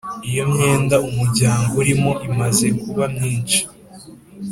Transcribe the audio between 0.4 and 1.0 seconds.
imyenda